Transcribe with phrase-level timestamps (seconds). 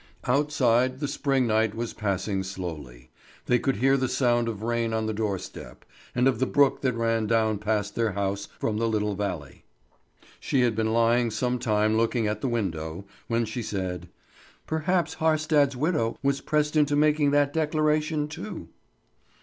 [0.25, 3.11] Outside the spring night was passing slowly.
[3.45, 5.85] They could hear the sound of rain on the doorstep,
[6.15, 9.63] and of the brook that ran down past their house from the little valley.
[10.39, 14.09] She had been lying some time looking at the window, when she said:
[14.65, 18.69] "Perhaps Haarstad's widow was pressed into making that declaration too!"